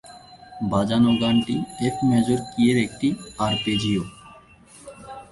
[0.71, 1.55] বাজানো গানটি
[1.87, 3.07] F major কী-এর একটি
[3.37, 4.05] 'আরপেজিও'।